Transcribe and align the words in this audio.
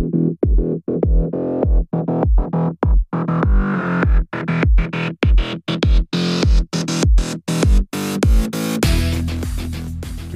Du 0.00 0.06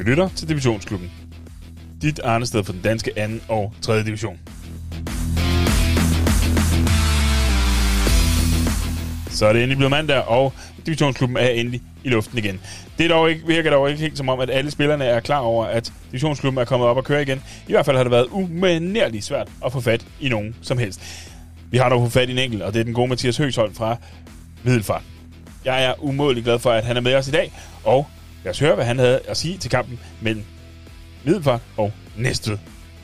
lytter 0.06 0.28
til 0.36 0.48
Divisionsklubben. 0.48 1.10
Dit 2.02 2.20
sted 2.44 2.64
for 2.64 2.72
den 2.72 2.82
danske 2.82 3.10
2. 3.48 3.54
og 3.54 3.72
3. 3.82 4.04
division. 4.04 4.38
Så 9.30 9.46
er 9.46 9.52
det 9.52 9.62
endelig 9.62 9.76
blevet 9.76 9.90
mandag, 9.90 10.22
og 10.22 10.52
divisionsklubben 10.86 11.36
er 11.36 11.48
endelig 11.48 11.82
i 12.04 12.08
luften 12.08 12.38
igen. 12.38 12.60
Det 12.98 13.10
dog 13.10 13.30
ikke, 13.30 13.46
virker 13.46 13.70
dog 13.70 13.90
ikke 13.90 14.00
helt 14.00 14.18
som 14.18 14.28
om, 14.28 14.40
at 14.40 14.50
alle 14.50 14.70
spillerne 14.70 15.04
er 15.04 15.20
klar 15.20 15.38
over, 15.38 15.64
at 15.66 15.92
divisionsklubben 16.06 16.60
er 16.60 16.64
kommet 16.64 16.88
op 16.88 16.96
og 16.96 17.04
køre 17.04 17.22
igen. 17.22 17.42
I 17.68 17.72
hvert 17.72 17.84
fald 17.84 17.96
har 17.96 18.04
det 18.04 18.10
været 18.10 18.26
umanerligt 18.30 19.24
svært 19.24 19.48
at 19.64 19.72
få 19.72 19.80
fat 19.80 20.06
i 20.20 20.28
nogen 20.28 20.56
som 20.62 20.78
helst. 20.78 21.00
Vi 21.70 21.78
har 21.78 21.88
dog 21.88 22.00
fået 22.00 22.12
fat 22.12 22.28
i 22.28 22.32
en 22.32 22.38
enkelt, 22.38 22.62
og 22.62 22.74
det 22.74 22.80
er 22.80 22.84
den 22.84 22.94
gode 22.94 23.08
Mathias 23.08 23.36
Høgsholm 23.36 23.74
fra 23.74 23.96
Middelfart. 24.62 25.02
Jeg 25.64 25.84
er 25.84 25.94
umådelig 25.98 26.44
glad 26.44 26.58
for, 26.58 26.70
at 26.70 26.84
han 26.84 26.96
er 26.96 27.00
med 27.00 27.14
os 27.14 27.28
i 27.28 27.30
dag, 27.30 27.52
og 27.84 28.06
lad 28.44 28.50
os 28.50 28.58
høre, 28.58 28.74
hvad 28.74 28.84
han 28.84 28.98
havde 28.98 29.20
at 29.28 29.36
sige 29.36 29.58
til 29.58 29.70
kampen 29.70 30.00
mellem 30.20 30.44
Middelfart 31.24 31.60
og 31.76 31.92
Næstved. 32.16 32.58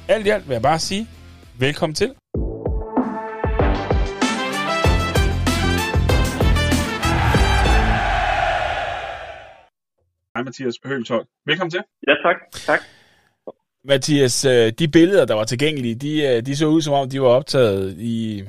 Alt 0.09 0.27
i 0.27 0.31
alt 0.31 0.49
vil 0.49 0.55
jeg 0.55 0.63
bare 0.63 0.79
sige, 0.79 1.07
velkommen 1.59 1.95
til. 1.95 2.11
Mathias 10.51 10.75
Høgelshold. 10.85 11.27
Velkommen 11.47 11.71
til. 11.71 11.81
Ja, 12.09 12.13
tak. 12.25 12.37
tak. 12.67 12.81
Mathias, 13.85 14.45
øh, 14.45 14.73
de 14.79 14.89
billeder, 14.89 15.25
der 15.25 15.35
var 15.35 15.45
tilgængelige, 15.45 15.95
de, 15.95 16.23
øh, 16.23 16.47
de 16.47 16.57
så 16.57 16.67
ud 16.67 16.83
som 16.83 16.93
om, 16.93 17.11
de 17.11 17.21
var 17.21 17.27
optaget 17.27 17.97
i... 17.99 18.43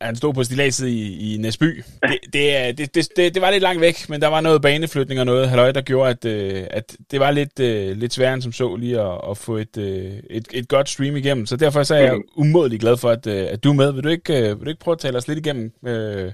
Han 0.00 0.16
stod 0.16 0.34
på 0.34 0.44
stilladset 0.44 0.88
i, 0.88 1.34
i 1.34 1.36
Næsby. 1.36 1.82
Det, 2.02 2.18
det, 2.32 2.78
det, 2.78 2.94
det, 2.94 3.08
det, 3.16 3.34
det 3.34 3.42
var 3.42 3.50
lidt 3.50 3.62
langt 3.62 3.80
væk, 3.80 4.08
men 4.08 4.20
der 4.20 4.28
var 4.28 4.40
noget 4.40 4.62
baneflytning 4.62 5.20
og 5.20 5.26
noget 5.26 5.48
halløj, 5.48 5.72
der 5.72 5.80
gjorde, 5.80 6.10
at, 6.10 6.24
øh, 6.24 6.66
at 6.70 6.96
det 7.10 7.20
var 7.20 7.30
lidt, 7.30 7.58
lidt 7.98 8.12
sværere 8.12 8.34
end 8.34 8.42
som 8.42 8.52
så 8.52 8.76
lige 8.76 9.00
at, 9.00 9.20
at 9.30 9.38
få 9.38 9.56
et, 9.56 9.76
et, 9.76 10.48
et 10.52 10.68
godt 10.68 10.88
stream 10.88 11.16
igennem. 11.16 11.46
Så 11.46 11.56
derfor 11.56 11.82
så 11.82 11.94
er 11.94 12.00
jeg 12.00 12.20
umådelig 12.36 12.80
glad 12.80 12.96
for, 12.96 13.10
at, 13.10 13.26
at 13.26 13.64
du 13.64 13.70
er 13.70 13.74
med. 13.74 13.92
Vil 13.92 14.04
du, 14.04 14.08
ikke, 14.08 14.32
vil 14.32 14.64
du 14.64 14.68
ikke 14.68 14.80
prøve 14.80 14.92
at 14.92 14.98
tale 14.98 15.16
os 15.16 15.28
lidt 15.28 15.38
igennem, 15.38 15.72
øh, 15.86 16.32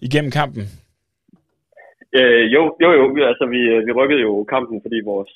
igennem 0.00 0.30
kampen? 0.30 0.70
Øh, 2.18 2.44
jo, 2.54 2.62
jo, 2.82 2.88
jo. 2.98 3.04
Vi, 3.16 3.20
altså, 3.30 3.44
vi, 3.54 3.60
vi 3.86 3.92
rykkede 3.98 4.22
jo 4.28 4.32
kampen, 4.54 4.78
fordi 4.84 4.98
vores, 5.12 5.32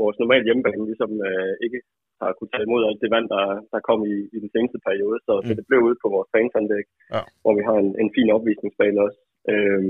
vores 0.00 0.16
normale 0.18 0.44
hjemmebane 0.46 0.84
ligesom 0.90 1.12
øh, 1.28 1.52
ikke 1.64 1.80
har 2.20 2.30
kunnet 2.32 2.52
tage 2.52 2.66
imod 2.66 2.82
alt 2.88 3.02
det 3.02 3.10
vand, 3.14 3.26
der, 3.34 3.44
der 3.72 3.86
kom 3.88 4.00
i, 4.12 4.16
i 4.36 4.38
den 4.42 4.50
seneste 4.54 4.78
periode. 4.88 5.18
Så, 5.26 5.32
mm. 5.36 5.46
så 5.46 5.52
det 5.58 5.64
blev 5.68 5.80
ude 5.88 5.98
på 6.02 6.08
vores 6.14 6.28
fansanlæg, 6.34 6.86
ja. 7.14 7.22
hvor 7.42 7.52
vi 7.58 7.62
har 7.68 7.76
en, 7.84 7.90
en 8.02 8.10
fin 8.16 8.28
opvisningsbane 8.36 8.98
også. 9.06 9.18
Øh, 9.52 9.82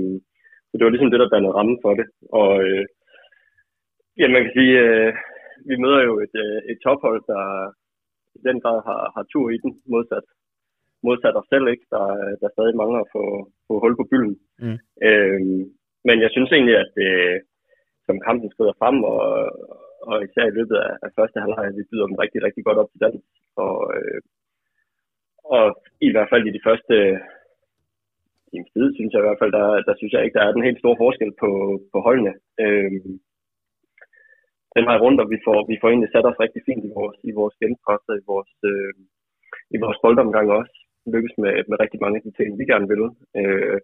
så 0.67 0.73
det 0.75 0.83
var 0.85 0.93
ligesom 0.93 1.11
det, 1.11 1.21
der 1.21 1.33
dannede 1.33 1.55
rammen 1.57 1.77
for 1.83 1.93
det. 1.99 2.07
Og 2.39 2.51
øh, 2.65 2.85
ja, 4.19 4.27
man 4.35 4.43
kan 4.43 4.53
sige, 4.57 4.73
øh, 4.85 5.11
vi 5.69 5.75
møder 5.83 6.01
jo 6.09 6.13
et, 6.25 6.35
øh, 6.45 6.59
et 6.71 6.77
tophold, 6.85 7.21
der 7.33 7.45
i 8.37 8.39
den 8.47 8.57
grad 8.63 8.79
har, 8.87 9.01
har 9.15 9.23
tur 9.33 9.47
i 9.55 9.57
den, 9.63 9.71
modsat 9.93 10.27
modsat 11.07 11.35
os 11.39 11.49
selv, 11.53 11.67
ikke? 11.73 11.85
Der, 11.95 12.05
der 12.41 12.49
stadig 12.55 12.75
mangler 12.81 12.99
at 13.01 13.11
få, 13.15 13.23
få 13.67 13.73
hul 13.83 13.95
på 13.97 14.05
bylden. 14.11 14.37
Mm. 14.63 14.77
Øhm, 15.07 15.63
men 16.07 16.17
jeg 16.23 16.29
synes 16.31 16.51
egentlig, 16.51 16.77
at 16.83 16.93
øh, 17.07 17.35
som 18.05 18.19
kampen 18.27 18.49
skrider 18.51 18.75
frem, 18.81 18.97
og, 19.13 19.23
og 20.09 20.15
især 20.25 20.45
i 20.47 20.57
løbet 20.57 20.77
af, 20.87 20.91
af 21.05 21.09
første 21.17 21.39
halvleg, 21.43 21.67
vi 21.77 21.89
byder 21.89 22.07
dem 22.07 22.21
rigtig, 22.23 22.39
rigtig 22.43 22.63
godt 22.65 22.77
op 22.81 22.89
til 22.91 23.01
dans. 23.05 23.23
Og, 23.65 23.77
øh, 23.97 24.21
og 25.55 25.65
i 26.07 26.11
hvert 26.11 26.29
fald 26.31 26.43
i 26.47 26.55
de 26.57 26.65
første 26.67 26.95
times 28.51 28.71
tid, 28.75 28.87
synes 28.95 29.11
jeg 29.11 29.21
i 29.21 29.27
hvert 29.27 29.41
fald, 29.41 29.53
der, 29.59 29.67
der 29.87 29.93
synes 29.95 30.13
jeg 30.13 30.23
ikke, 30.23 30.37
der 30.37 30.45
er 30.45 30.53
den 30.55 30.67
helt 30.67 30.79
store 30.79 31.01
forskel 31.03 31.31
på, 31.41 31.49
på 31.91 31.97
holdene. 32.07 32.33
Øh, 32.63 32.91
den 34.75 34.85
vej 34.89 34.97
rundt, 35.03 35.19
og 35.23 35.27
vi 35.33 35.37
får, 35.45 35.57
vi 35.71 35.77
får 35.81 35.89
egentlig 35.89 36.11
sat 36.11 36.25
os 36.29 36.41
rigtig 36.43 36.61
fint 36.67 36.83
i 36.85 36.91
vores, 36.99 37.17
i 37.29 37.31
vores 37.39 37.55
genpres 37.61 38.05
i 38.21 38.23
vores, 38.31 38.53
øh, 38.71 38.93
i 39.75 39.77
vores 39.83 39.97
boldomgang 40.03 40.47
også. 40.59 40.75
Lykkes 41.13 41.35
med, 41.41 41.53
med 41.69 41.77
rigtig 41.83 41.99
mange 42.03 42.17
af 42.17 42.23
de 42.25 42.33
ting, 42.37 42.49
vi 42.59 42.65
gerne 42.71 42.87
vil. 42.91 43.03
Øh, 43.39 43.79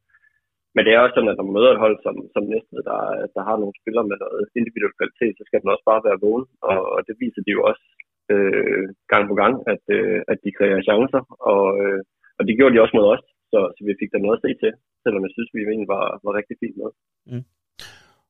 men 0.78 0.86
det 0.86 0.94
er 0.94 1.04
også 1.04 1.16
sådan, 1.16 1.32
at 1.32 1.38
når 1.38 1.48
man 1.48 1.56
møder 1.58 1.72
et 1.74 1.84
hold 1.86 1.98
som, 2.06 2.16
som 2.36 2.44
næste, 2.54 2.76
der, 2.90 3.00
der 3.36 3.42
har 3.48 3.58
nogle 3.60 3.80
spillere 3.82 4.10
med 4.12 4.18
noget 4.26 4.44
individuel 4.60 4.98
kvalitet, 5.00 5.34
så 5.36 5.44
skal 5.46 5.62
den 5.62 5.74
også 5.74 5.86
bare 5.92 6.06
være 6.08 6.22
vågen. 6.26 6.46
Og, 6.72 6.80
og 6.96 7.00
det 7.08 7.16
viser 7.24 7.42
de 7.44 7.52
jo 7.58 7.62
også 7.70 7.84
øh, 8.34 8.86
gang 9.12 9.24
på 9.32 9.36
gang, 9.42 9.54
at, 9.74 9.84
øh, 9.98 10.20
at 10.32 10.38
de 10.44 10.56
kræver 10.58 10.88
chancer. 10.90 11.22
Og, 11.54 11.66
øh, 11.84 12.00
og 12.38 12.44
det 12.48 12.58
gjorde 12.58 12.74
de 12.74 12.84
også 12.84 12.96
mod 12.98 13.08
os, 13.14 13.24
så, 13.52 13.60
så 13.76 13.82
vi 13.88 14.00
fik 14.02 14.12
der 14.12 14.24
noget 14.26 14.38
at 14.38 14.44
se 14.46 14.52
til, 14.64 14.72
selvom 15.04 15.24
jeg 15.26 15.34
synes, 15.34 15.50
vi 15.54 15.62
egentlig 15.62 15.92
var, 15.98 16.06
var 16.26 16.34
rigtig 16.40 16.56
fint 16.62 16.78
med. 16.82 16.90
Mm. 17.32 17.46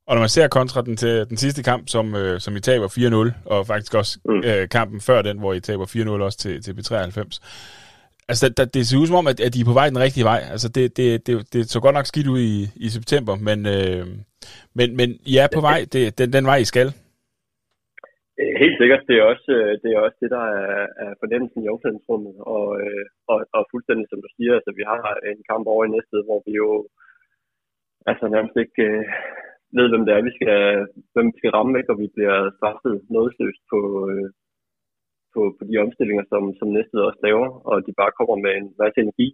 Og 0.08 0.12
når 0.14 0.22
man 0.26 0.36
ser 0.36 0.48
kontra 0.58 0.80
den 0.88 0.96
til 0.96 1.14
den 1.30 1.38
sidste 1.44 1.62
kamp, 1.70 1.84
som, 1.94 2.06
øh, 2.20 2.34
som 2.44 2.56
I 2.58 2.60
taber 2.60 2.88
4-0, 2.88 3.52
og 3.52 3.66
faktisk 3.72 3.94
også 4.00 4.12
mm. 4.24 4.42
øh, 4.48 4.64
kampen 4.76 5.00
før 5.08 5.20
den, 5.22 5.36
hvor 5.38 5.52
I 5.54 5.60
taber 5.60 5.86
4-0 5.86 6.26
også 6.28 6.38
til, 6.44 6.54
til 6.64 6.72
B93, 6.78 7.30
Altså, 8.30 8.46
der, 8.56 8.64
det 8.74 8.82
ser 8.84 9.00
ud 9.00 9.08
som 9.08 9.20
om, 9.20 9.30
at, 9.32 9.38
at 9.46 9.54
de 9.54 9.60
er 9.62 9.70
på 9.70 9.78
vej 9.80 9.88
den 9.92 10.04
rigtige 10.06 10.28
vej. 10.30 10.40
Altså, 10.54 10.68
det, 10.76 10.84
det, 10.98 11.06
det, 11.26 11.34
det 11.52 11.60
så 11.74 11.78
godt 11.84 11.96
nok 11.98 12.06
skidt 12.08 12.32
ud 12.34 12.40
i, 12.52 12.56
i 12.86 12.88
september, 12.96 13.34
men, 13.48 13.58
øh, 13.76 14.04
men, 14.78 14.88
men 14.98 15.08
I 15.32 15.34
er 15.44 15.48
på 15.56 15.62
vej, 15.68 15.78
det, 15.92 16.02
den, 16.18 16.28
den 16.36 16.44
vej, 16.50 16.58
I 16.64 16.70
skal. 16.72 16.88
Øh, 18.40 18.54
helt 18.62 18.76
sikkert. 18.80 19.02
Det 19.08 19.14
er 19.16 19.24
også 19.32 19.50
øh, 19.58 19.72
det, 19.82 19.88
er 19.90 20.00
også 20.06 20.18
det 20.22 20.30
der 20.36 20.46
er, 20.64 20.82
er 21.04 21.10
fornemmelsen 21.22 21.60
i 21.64 21.70
omklædningsrummet. 21.72 22.34
Og, 22.54 22.66
øh, 22.82 23.04
og, 23.32 23.38
og 23.56 23.62
fuldstændig 23.72 24.06
som 24.08 24.20
du 24.24 24.28
siger, 24.36 24.52
altså, 24.58 24.72
vi 24.78 24.84
har 24.90 25.00
en 25.32 25.42
kamp 25.50 25.64
over 25.72 25.82
i 25.84 25.94
næste, 25.96 26.16
hvor 26.28 26.40
vi 26.46 26.52
jo 26.62 26.70
altså 28.10 28.24
nærmest 28.34 28.56
ikke 28.64 28.82
øh, 28.90 29.04
ved, 29.76 29.86
hvem 29.90 30.04
det 30.06 30.12
er, 30.14 30.22
vi 30.28 30.32
skal, 30.38 30.60
hvem 31.14 31.26
vi 31.32 31.38
skal 31.38 31.54
ramme, 31.56 31.74
ikke? 31.78 31.92
og 31.92 31.98
vi 32.02 32.08
bliver 32.16 32.36
straffet 32.58 32.94
nådesløst 33.14 33.62
på, 33.72 33.78
øh, 34.10 34.26
på, 35.38 35.44
på 35.58 35.62
de 35.70 35.76
omstillinger, 35.84 36.24
som, 36.32 36.42
som 36.58 36.68
næste 36.76 37.06
også 37.08 37.20
laver, 37.26 37.48
og 37.70 37.76
de 37.86 37.92
bare 38.00 38.16
kommer 38.18 38.36
med 38.44 38.52
en 38.60 38.68
masse 38.82 38.98
energi. 39.04 39.28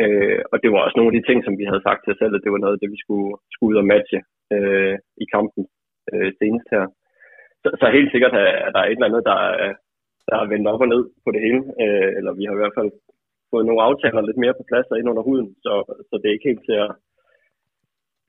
Øh, 0.00 0.40
og 0.52 0.56
det 0.62 0.68
var 0.72 0.80
også 0.82 0.96
nogle 0.96 1.10
af 1.10 1.16
de 1.16 1.26
ting, 1.28 1.38
som 1.44 1.54
vi 1.60 1.64
havde 1.70 1.86
sagt 1.86 2.00
til 2.02 2.12
os 2.12 2.20
selv, 2.22 2.34
at 2.34 2.44
det 2.44 2.52
var 2.52 2.62
noget 2.62 2.76
af 2.76 2.80
det, 2.82 2.90
vi 2.94 3.00
skulle, 3.04 3.30
skulle 3.54 3.70
ud 3.72 3.82
og 3.82 3.88
matche 3.92 4.20
øh, 4.54 4.96
i 5.22 5.26
kampen 5.34 5.62
øh, 6.12 6.30
senest 6.38 6.66
her. 6.74 6.84
Så, 7.62 7.68
så 7.80 7.86
helt 7.96 8.10
sikkert 8.10 8.34
er 8.66 8.70
der 8.76 8.82
et 8.84 8.96
eller 8.98 9.08
andet, 9.10 9.24
der, 9.30 9.38
der 10.28 10.36
er 10.38 10.50
vendt 10.52 10.70
op 10.72 10.84
og 10.84 10.88
ned 10.94 11.02
på 11.24 11.30
det 11.34 11.40
hele, 11.46 11.62
øh, 11.82 12.10
eller 12.18 12.32
vi 12.38 12.44
har 12.44 12.54
i 12.54 12.62
hvert 12.62 12.76
fald 12.78 12.90
fået 13.50 13.66
nogle 13.66 13.84
aftaler 13.88 14.22
lidt 14.28 14.42
mere 14.42 14.58
på 14.58 14.64
plads 14.70 14.88
og 14.90 14.98
ind 14.98 15.10
under 15.12 15.24
huden, 15.28 15.48
så, 15.64 15.72
så 16.08 16.14
det 16.18 16.26
er 16.28 16.36
ikke 16.36 16.50
helt 16.50 16.64
til 16.68 16.76
at... 16.86 16.90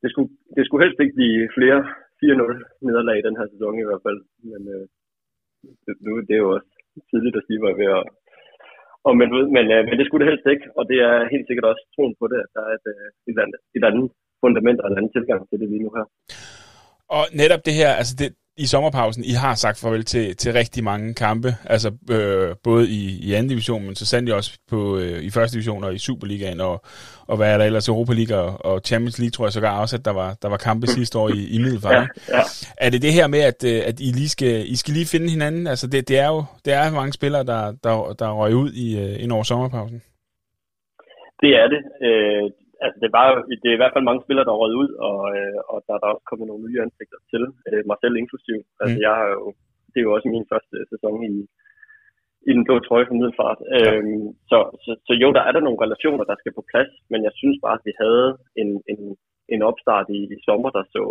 Det 0.02 0.10
skulle, 0.12 0.32
det 0.56 0.64
skulle 0.66 0.84
helst 0.86 1.00
ikke 1.00 1.18
blive 1.20 1.50
flere 1.58 1.80
4-0 2.24 2.88
nederlag 2.88 3.18
i 3.20 3.28
den 3.28 3.38
her 3.40 3.48
sæson 3.52 3.80
i 3.80 3.88
hvert 3.88 4.04
fald, 4.06 4.20
men 4.52 4.62
øh, 4.76 4.86
nu 6.06 6.12
det 6.28 6.36
er 6.36 6.44
jo 6.46 6.52
også 6.56 6.73
tidligt 7.12 7.40
at 7.40 7.46
sige, 7.48 7.60
hvad 7.60 7.72
jeg 7.72 7.80
ved 7.82 7.90
at, 8.00 8.04
og 9.08 9.14
men, 9.20 9.30
men, 9.56 9.66
øh, 9.76 9.82
men 9.90 9.96
det 9.98 10.06
skulle 10.06 10.22
det 10.24 10.32
helst 10.32 10.48
ikke, 10.54 10.66
og 10.78 10.84
det 10.90 10.98
er 11.10 11.32
helt 11.34 11.48
sikkert 11.48 11.70
også 11.72 11.84
troen 11.94 12.16
på 12.20 12.26
det, 12.32 12.40
at 12.46 12.52
der 12.56 12.64
er 12.70 12.74
et, 12.80 12.86
øh, 12.94 13.08
et, 13.32 13.38
andet, 13.44 13.60
et 13.78 13.84
andet 13.90 14.06
fundament 14.44 14.80
og 14.82 14.88
en 14.88 14.98
anden 14.98 15.14
tilgang 15.16 15.42
til 15.50 15.60
det 15.62 15.68
lige 15.70 15.84
nu 15.86 15.90
her. 15.98 16.06
Og 17.18 17.24
netop 17.42 17.62
det 17.68 17.76
her, 17.82 17.92
altså 18.02 18.14
det, 18.22 18.30
i 18.58 18.66
sommerpausen, 18.66 19.24
I 19.24 19.32
har 19.32 19.56
sagt 19.56 19.80
farvel 19.80 20.06
til, 20.06 20.36
til 20.36 20.54
rigtig 20.54 20.84
mange 20.84 21.14
kampe, 21.14 21.56
altså 21.66 21.92
øh, 22.12 22.56
både 22.64 22.90
i, 22.90 23.20
i 23.28 23.34
anden 23.34 23.50
division, 23.50 23.86
men 23.86 23.96
så 23.96 24.06
sandelig 24.06 24.36
også 24.36 24.60
på, 24.70 24.98
øh, 24.98 25.24
i 25.24 25.30
første 25.30 25.56
division 25.56 25.84
og 25.84 25.94
i 25.94 25.98
Superligaen, 25.98 26.62
og, 26.62 26.86
og 27.28 27.38
hvad 27.38 27.54
er 27.54 27.58
der 27.58 27.66
ellers, 27.66 27.88
Europa 27.88 28.14
League 28.14 28.38
og, 28.38 28.66
og 28.66 28.82
Champions 28.86 29.20
League, 29.20 29.32
tror 29.32 29.46
jeg 29.46 29.54
sågar 29.54 29.82
også, 29.82 29.96
at 29.96 30.06
der 30.06 30.12
var, 30.12 30.38
der 30.42 30.50
var 30.50 30.58
kampe 30.58 30.88
sidste 30.88 31.20
år 31.20 31.30
i, 31.30 31.48
i 31.56 31.58
Middelfart. 31.58 31.94
Ja, 31.94 32.38
ja. 32.38 32.42
Er 32.78 32.90
det 32.90 33.02
det 33.02 33.14
her 33.14 33.28
med, 33.28 33.40
at, 33.40 33.64
øh, 33.66 33.82
at 33.86 34.00
I, 34.00 34.12
lige 34.12 34.30
skal, 34.30 34.72
I 34.72 34.76
skal 34.76 34.94
lige 34.94 35.06
finde 35.06 35.30
hinanden? 35.30 35.68
Altså 35.68 35.88
det, 35.88 36.08
det 36.08 36.20
er 36.20 36.28
jo 36.28 36.44
det 36.66 36.74
er 36.74 36.92
mange 36.92 37.14
spillere, 37.14 37.44
der, 37.44 37.72
der, 37.84 38.16
der 38.20 38.32
røg 38.32 38.56
ud 38.56 38.72
i, 38.72 39.00
øh, 39.00 39.24
ind 39.24 39.32
over 39.32 39.44
sommerpausen. 39.44 40.02
Det 41.42 41.50
er 41.62 41.68
det. 41.74 41.82
Øh, 42.08 42.52
altså 42.86 43.00
det, 43.04 43.10
var, 43.18 43.26
det 43.62 43.68
er 43.70 43.78
i 43.78 43.82
hvert 43.82 43.96
fald 43.96 44.10
mange 44.10 44.24
spillere, 44.24 44.46
der 44.48 44.54
er 44.54 44.62
røget 44.62 44.78
ud, 44.84 44.90
og, 45.10 45.20
øh, 45.38 45.60
og 45.72 45.78
der 45.86 45.94
er 45.94 46.02
der 46.02 46.10
også 46.14 46.28
kommet 46.30 46.48
nogle 46.48 46.66
nye 46.68 46.82
ansigter 46.86 47.20
til, 47.32 47.44
øh, 47.70 47.82
mig 47.90 47.98
selv 48.00 48.16
inklusiv. 48.22 48.60
Altså 48.82 48.98
mm. 48.98 49.04
jeg 49.06 49.14
har 49.20 49.28
jo, 49.38 49.46
det 49.92 49.98
er 50.00 50.08
jo 50.08 50.14
også 50.16 50.28
min 50.36 50.50
første 50.52 50.76
sæson 50.92 51.18
i, 51.32 51.36
i 52.50 52.52
den 52.58 52.64
blå 52.68 52.76
trøje 52.80 53.08
for 53.08 53.18
middelfart. 53.20 53.60
Ja. 53.62 53.78
Øhm, 53.80 54.28
så, 54.52 54.58
så, 54.84 54.92
så 55.08 55.14
jo, 55.24 55.28
der 55.38 55.44
er 55.46 55.54
der 55.54 55.66
nogle 55.66 55.84
relationer, 55.86 56.24
der 56.30 56.36
skal 56.38 56.54
på 56.56 56.64
plads, 56.72 56.92
men 57.12 57.20
jeg 57.28 57.34
synes 57.40 57.58
bare, 57.66 57.78
at 57.80 57.86
vi 57.88 57.94
havde 58.04 58.28
en, 58.62 58.70
en, 58.92 59.02
en 59.54 59.62
opstart 59.70 60.08
i, 60.18 60.20
i 60.36 60.38
sommer, 60.48 60.70
der 60.78 60.84
så 60.96 61.04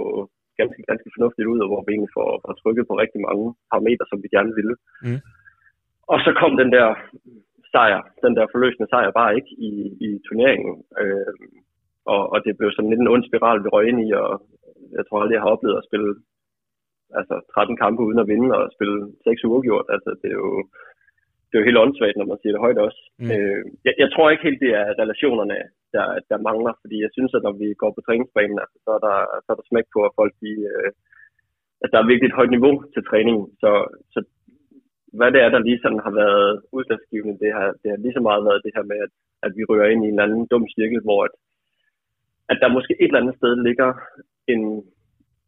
ganske, 0.60 0.80
ganske 0.90 1.10
fornuftigt 1.14 1.50
ud, 1.52 1.58
og 1.64 1.68
hvor 1.70 1.82
vi 1.82 1.90
egentlig 1.92 2.16
får, 2.18 2.28
får 2.44 2.54
trykket 2.60 2.84
på 2.88 2.94
rigtig 3.02 3.20
mange 3.28 3.46
parametre, 3.70 4.06
som 4.08 4.18
vi 4.24 4.28
gerne 4.36 4.52
ville. 4.58 4.74
Mm. 5.04 5.20
Og 6.12 6.18
så 6.24 6.30
kom 6.40 6.52
den 6.62 6.70
der 6.76 6.88
sejr, 7.74 8.00
den 8.24 8.32
der 8.38 8.46
forløsende 8.52 8.88
sejr, 8.92 9.10
bare 9.20 9.36
ikke 9.38 9.52
i, 9.68 9.72
i 10.06 10.08
turneringen. 10.26 10.74
Øh, 11.00 11.32
og, 12.14 12.22
og 12.32 12.38
det 12.44 12.56
blev 12.58 12.70
sådan 12.72 12.90
lidt 12.90 13.02
en 13.02 13.12
ond 13.14 13.24
spiral, 13.28 13.62
vi 13.64 13.68
røg 13.68 13.88
ind 13.88 14.00
i, 14.06 14.10
og 14.22 14.30
jeg 14.96 15.02
tror 15.04 15.18
aldrig, 15.20 15.34
jeg 15.34 15.44
har 15.44 15.54
oplevet 15.54 15.78
at 15.78 15.88
spille 15.88 16.10
altså 17.18 17.34
13 17.54 17.76
kampe 17.82 18.00
uden 18.06 18.22
at 18.22 18.30
vinde, 18.32 18.48
og 18.58 18.72
spille 18.76 18.98
6 19.24 19.44
uger 19.48 19.62
gjort. 19.68 19.86
Altså, 19.94 20.10
det 20.22 20.28
er 20.34 20.38
jo 20.44 20.50
det 21.46 21.54
er 21.54 21.62
jo 21.62 21.68
helt 21.68 21.82
åndssvagt, 21.84 22.16
når 22.18 22.28
man 22.30 22.40
siger 22.40 22.52
det 22.54 22.64
højt 22.66 22.80
også. 22.86 23.00
Mm. 23.22 23.30
Øh, 23.34 23.62
jeg, 23.86 23.94
jeg 24.02 24.08
tror 24.10 24.26
ikke 24.30 24.46
helt, 24.48 24.60
det 24.64 24.72
er 24.80 24.98
relationerne, 25.02 25.58
der, 25.94 26.06
der 26.30 26.46
mangler, 26.48 26.72
fordi 26.82 26.96
jeg 27.04 27.10
synes, 27.16 27.32
at 27.36 27.44
når 27.46 27.54
vi 27.62 27.68
går 27.82 27.90
på 27.94 28.00
træningsbanen, 28.06 28.58
altså, 28.64 28.76
så, 28.84 28.90
er 28.98 29.02
der, 29.08 29.16
så 29.44 29.48
er 29.52 29.58
der 29.58 29.66
smæk 29.70 29.86
på, 29.94 30.00
at 30.08 30.16
folk 30.20 30.32
de, 30.42 30.52
øh, 30.72 30.90
at 31.84 31.90
der 31.92 31.98
er 32.00 32.10
virkelig 32.10 32.28
et 32.28 32.38
højt 32.38 32.54
niveau 32.56 32.74
til 32.94 33.02
træningen. 33.10 33.46
Så, 33.62 33.70
så 34.14 34.18
hvad 35.18 35.30
det 35.32 35.40
er, 35.44 35.50
der 35.52 35.66
lige 35.66 35.82
sådan 35.82 36.02
har 36.06 36.14
været 36.22 36.50
udslagsgivende, 36.76 37.40
det 37.42 37.50
har, 37.56 37.68
det 37.80 37.88
har 37.92 37.98
lige 38.04 38.16
så 38.16 38.22
meget 38.28 38.42
været 38.48 38.64
det 38.64 38.72
her 38.76 38.84
med, 38.90 38.98
at, 39.06 39.12
at 39.46 39.52
vi 39.56 39.62
rører 39.70 39.88
ind 39.92 40.02
i 40.04 40.12
en 40.12 40.22
anden 40.24 40.42
dum 40.52 40.64
cirkel, 40.76 41.00
hvor 41.06 41.20
at, 41.26 41.34
at 42.50 42.58
der 42.62 42.76
måske 42.76 42.92
et 43.00 43.10
eller 43.10 43.22
andet 43.22 43.38
sted 43.40 43.52
ligger 43.68 43.90
en, 44.52 44.62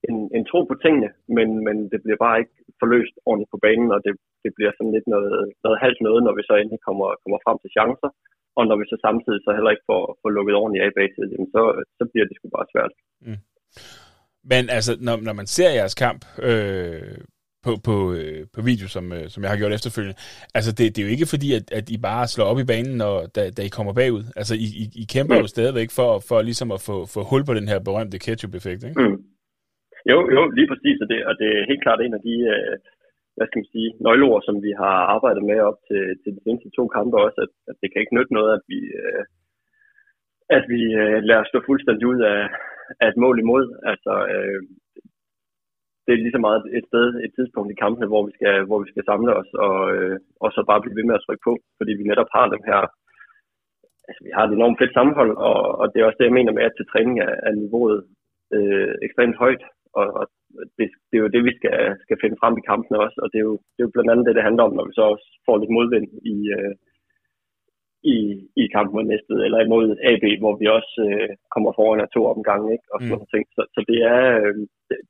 en, 0.08 0.16
en 0.36 0.44
tro 0.50 0.60
på 0.70 0.74
tingene, 0.84 1.10
men, 1.36 1.48
men 1.66 1.76
det 1.92 2.00
bliver 2.04 2.20
bare 2.24 2.40
ikke 2.42 2.56
forløst 2.80 3.14
ordentligt 3.28 3.52
på 3.54 3.58
banen, 3.66 3.88
og 3.94 4.00
det, 4.04 4.12
det 4.44 4.50
bliver 4.56 4.72
sådan 4.74 4.94
lidt 4.96 5.08
noget, 5.14 5.34
noget 5.64 5.78
halvt 5.84 6.00
noget, 6.06 6.20
når 6.26 6.34
vi 6.38 6.42
så 6.48 6.54
endelig 6.56 6.80
kommer, 6.88 7.08
kommer 7.22 7.38
frem 7.46 7.58
til 7.60 7.74
chancer, 7.76 8.10
og 8.58 8.62
når 8.68 8.76
vi 8.80 8.84
så 8.92 8.96
samtidig 9.06 9.40
så 9.42 9.50
heller 9.56 9.72
ikke 9.74 9.88
får, 9.90 10.02
får 10.22 10.30
lukket 10.36 10.54
ordentligt 10.60 10.84
af 10.84 10.96
bagtid, 10.98 11.26
så, 11.54 11.62
så 11.98 12.02
bliver 12.10 12.26
det 12.26 12.34
sgu 12.36 12.46
bare 12.56 12.72
svært. 12.72 12.92
Mm. 13.26 13.40
Men 14.50 14.62
altså, 14.76 14.92
når, 15.06 15.16
når 15.28 15.34
man 15.40 15.48
ser 15.56 15.70
jeres 15.78 15.96
kamp 16.04 16.22
øh, 16.48 17.18
på, 17.64 17.70
på, 17.88 17.96
øh, 18.18 18.40
på 18.54 18.60
video, 18.70 18.86
som, 18.94 19.04
øh, 19.16 19.26
som 19.32 19.40
jeg 19.42 19.50
har 19.50 19.60
gjort 19.60 19.76
efterfølgende, 19.78 20.18
altså 20.58 20.70
det, 20.78 20.84
det 20.92 20.98
er 21.00 21.06
jo 21.06 21.14
ikke 21.14 21.32
fordi, 21.34 21.48
at, 21.58 21.66
at 21.78 21.86
I 21.94 21.96
bare 22.08 22.24
slår 22.34 22.50
op 22.52 22.60
i 22.60 22.70
banen, 22.72 22.94
når, 23.02 23.14
da, 23.36 23.42
da 23.56 23.60
I 23.64 23.76
kommer 23.76 23.92
bagud. 24.00 24.24
Altså 24.40 24.54
I, 24.64 24.66
I, 24.82 24.84
I 25.02 25.04
kæmper 25.14 25.34
mm. 25.36 25.42
jo 25.42 25.46
stadigvæk 25.54 25.90
for, 25.98 26.10
for 26.28 26.38
ligesom 26.48 26.70
at 26.76 26.80
få, 26.88 26.96
få 27.14 27.20
hul 27.30 27.42
på 27.46 27.54
den 27.58 27.66
her 27.70 27.78
berømte 27.88 28.18
ketchup-effekt, 28.24 28.82
ikke? 28.88 29.00
Mm. 29.02 29.18
Jo, 30.10 30.18
jo, 30.34 30.40
lige 30.58 30.70
præcis, 30.72 30.96
og 31.02 31.08
det, 31.10 31.20
og 31.28 31.34
det 31.40 31.48
er 31.58 31.68
helt 31.70 31.84
klart 31.84 32.00
en 32.00 32.18
af 32.18 32.22
de, 32.28 32.34
øh, 32.54 32.74
hvad 33.36 33.46
skal 33.46 33.60
man 33.60 33.72
sige, 33.74 33.88
nøgleord, 34.04 34.42
som 34.48 34.56
vi 34.66 34.72
har 34.82 34.96
arbejdet 35.14 35.42
med 35.50 35.58
op 35.68 35.78
til, 35.88 36.02
til 36.22 36.30
de 36.36 36.40
seneste 36.44 36.70
to 36.78 36.84
kampe 36.96 37.16
også, 37.26 37.38
at, 37.46 37.52
at 37.70 37.76
det 37.80 37.88
kan 37.88 38.00
ikke 38.00 38.16
nytte 38.16 38.36
noget, 38.38 38.50
at 38.58 38.64
vi, 38.72 38.80
øh, 39.00 39.22
at 40.56 40.64
vi 40.72 40.80
øh, 41.02 41.18
lader 41.26 41.42
os 41.42 41.50
stå 41.52 41.58
fuldstændig 41.68 42.06
ud 42.12 42.20
af, 42.34 42.40
af 43.02 43.06
et 43.08 43.18
mål 43.24 43.36
imod. 43.44 43.64
Altså, 43.92 44.12
øh, 44.34 44.60
det 46.04 46.12
er 46.12 46.22
lige 46.22 46.36
så 46.36 46.42
meget 46.46 46.60
et 46.78 46.86
sted, 46.90 47.06
et 47.26 47.32
tidspunkt 47.38 47.70
i 47.70 47.80
kampene, 47.84 48.06
hvor 48.10 48.22
vi 48.28 48.32
skal, 48.36 48.54
hvor 48.68 48.78
vi 48.82 48.88
skal 48.92 49.04
samle 49.10 49.30
os 49.40 49.50
og, 49.66 49.78
øh, 49.94 50.16
og 50.42 50.48
så 50.54 50.60
bare 50.70 50.82
blive 50.82 50.98
ved 50.98 51.06
med 51.08 51.18
at 51.18 51.24
trykke 51.24 51.44
på, 51.48 51.54
fordi 51.78 51.92
vi 51.98 52.04
netop 52.10 52.30
har 52.36 52.46
dem 52.54 52.62
her, 52.70 52.80
altså 54.08 54.20
vi 54.26 54.30
har 54.36 54.44
et 54.44 54.54
enormt 54.54 54.78
fedt 54.80 54.94
sammenhold, 54.94 55.32
og, 55.50 55.60
og 55.80 55.84
det 55.90 55.98
er 55.98 56.06
også 56.06 56.18
det, 56.20 56.28
jeg 56.28 56.38
mener 56.38 56.52
med, 56.54 56.64
at 56.68 56.76
til 56.76 56.86
træning 56.92 57.16
er, 57.26 57.34
er 57.46 57.52
niveauet 57.52 57.98
øh, 58.56 58.94
ekstremt 59.06 59.36
højt, 59.44 59.64
og, 59.98 60.06
og 60.18 60.24
det, 60.76 60.86
det 61.08 61.16
er 61.16 61.24
jo 61.24 61.34
det, 61.34 61.42
vi 61.48 61.52
skal, 61.58 61.78
skal 62.04 62.20
finde 62.22 62.40
frem 62.42 62.54
i 62.58 62.66
kampene 62.70 62.96
også, 63.04 63.18
og 63.22 63.28
det 63.32 63.38
er, 63.38 63.46
jo, 63.50 63.54
det 63.72 63.80
er 63.80 63.86
jo 63.88 63.94
blandt 63.94 64.10
andet 64.10 64.26
det, 64.26 64.36
det 64.38 64.48
handler 64.48 64.64
om, 64.68 64.74
når 64.76 64.84
vi 64.88 64.94
så 64.98 65.04
også 65.12 65.26
får 65.46 65.56
lidt 65.58 65.74
modvind 65.76 66.08
i, 66.34 66.36
øh, 66.56 66.74
i, 68.14 68.16
i 68.62 68.64
kampen 68.74 68.94
mod 68.96 69.04
næstet, 69.12 69.38
eller 69.46 69.58
imod 69.60 69.86
AB, 70.10 70.24
hvor 70.42 70.54
vi 70.60 70.66
også 70.78 70.94
øh, 71.08 71.30
kommer 71.54 71.70
foran 71.78 72.04
af 72.04 72.08
to 72.14 72.20
omgange, 72.34 72.66
ikke? 72.76 72.88
og 72.94 72.98
sådan 73.00 73.26
mm. 73.26 73.32
ting. 73.34 73.44
Så, 73.56 73.62
så 73.74 73.80
det 73.90 73.98
er, 74.14 74.22
øh, 74.40 74.54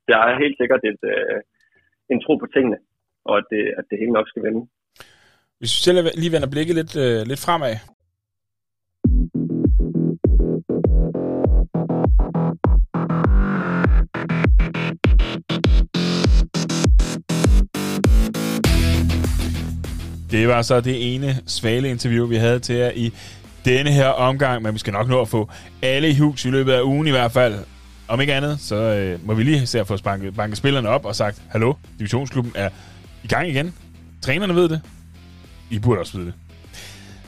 der 0.09 0.19
er 0.27 0.41
helt 0.43 0.57
sikkert 0.61 0.83
et, 0.91 1.01
øh, 1.13 1.39
en 2.11 2.19
tro 2.23 2.33
på 2.39 2.47
tingene, 2.55 2.77
og 3.29 3.33
at 3.39 3.45
det, 3.53 3.63
at 3.79 3.85
det 3.89 3.99
hele 4.01 4.13
nok 4.17 4.29
skal 4.29 4.43
vende. 4.47 4.61
Hvis 5.59 5.73
vi 5.75 5.79
selv 5.87 5.97
lige 6.21 6.35
vender 6.35 6.53
blikket 6.55 6.75
lidt, 6.79 6.93
øh, 7.05 7.19
lidt 7.31 7.41
fremad, 7.45 7.75
Det 20.31 20.47
var 20.47 20.61
så 20.61 20.81
det 20.81 21.15
ene 21.15 21.41
svale 21.47 21.89
interview, 21.89 22.27
vi 22.27 22.35
havde 22.35 22.59
til 22.59 22.75
jer 22.75 22.91
i 22.95 23.13
denne 23.65 23.91
her 23.91 24.07
omgang, 24.07 24.63
men 24.63 24.73
vi 24.73 24.79
skal 24.79 24.93
nok 24.93 25.07
nå 25.07 25.21
at 25.21 25.27
få 25.27 25.49
alle 25.81 26.09
i 26.09 26.17
hus 26.17 26.45
i 26.45 26.49
løbet 26.49 26.71
af 26.71 26.81
ugen 26.81 27.07
i 27.07 27.11
hvert 27.11 27.31
fald. 27.31 27.55
Om 28.07 28.21
ikke 28.21 28.33
andet, 28.33 28.59
så 28.59 28.75
øh, 28.75 29.27
må 29.27 29.33
vi 29.33 29.43
lige 29.43 29.67
se 29.67 29.79
at 29.79 29.87
få 29.87 29.97
banket, 30.03 30.35
banket 30.35 30.57
spillerne 30.57 30.89
op 30.89 31.05
og 31.05 31.15
sagt, 31.15 31.41
hallo, 31.49 31.73
divisionsklubben 31.99 32.51
er 32.55 32.69
i 33.23 33.27
gang 33.27 33.49
igen. 33.49 33.73
Trænerne 34.21 34.55
ved 34.55 34.69
det. 34.69 34.81
I 35.69 35.79
burde 35.79 35.99
også 35.99 36.17
vide 36.17 36.25
det. 36.25 36.33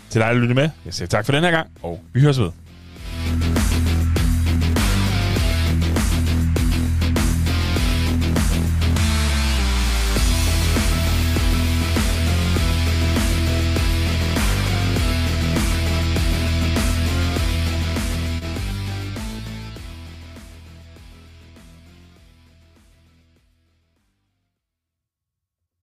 Til 0.10 0.22
dig, 0.22 0.28
der 0.28 0.40
lytter 0.40 0.56
med, 0.56 0.70
jeg 0.86 0.94
siger 0.94 1.08
tak 1.08 1.26
for 1.26 1.32
den 1.32 1.44
her 1.44 1.52
gang, 1.52 1.70
og 1.84 2.00
vi 2.14 2.22
høres 2.22 2.40
ved. 2.40 2.52